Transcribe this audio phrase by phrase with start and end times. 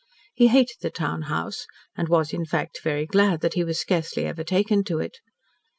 [0.33, 4.25] He hated the town house and was, in fact, very glad that he was scarcely
[4.25, 5.19] ever taken to it.